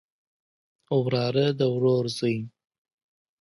وراره 1.01 1.45
د 1.59 1.61
ورور 1.73 2.05
زوی 2.17 2.37